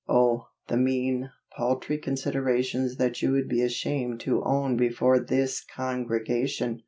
[0.09, 6.79] Oh, the mean, paltry considerations that you would be ashamed to own before this congregation!